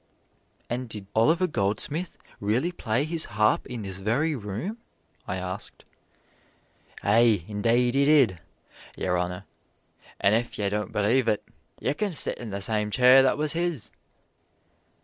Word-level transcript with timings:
"And 0.67 0.89
did 0.89 1.05
Oliver 1.13 1.45
Goldsmith 1.45 2.17
really 2.39 2.71
play 2.71 3.03
his 3.03 3.25
harp 3.37 3.67
in 3.67 3.83
this 3.83 3.99
very 3.99 4.33
room?" 4.35 4.79
I 5.27 5.35
asked. 5.37 5.85
"Aye, 7.03 7.45
indade 7.47 7.93
he 7.93 8.05
did, 8.05 8.39
yer 8.97 9.15
honor, 9.15 9.45
an' 10.19 10.33
ef 10.33 10.57
ye 10.57 10.67
don't 10.69 10.91
belave 10.91 11.27
it, 11.27 11.43
ye 11.79 11.93
kin 11.93 12.13
sit 12.13 12.39
in 12.39 12.49
the 12.49 12.61
same 12.63 12.89
chair 12.89 13.21
that 13.21 13.37
was 13.37 13.53
his." 13.53 13.91